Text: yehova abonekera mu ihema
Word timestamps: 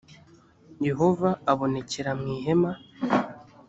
yehova 0.87 1.29
abonekera 1.51 2.11
mu 2.19 2.25
ihema 2.35 2.71